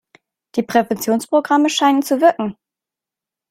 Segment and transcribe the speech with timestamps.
[0.55, 2.55] Die Präventionsprogramme scheinen zu wirken.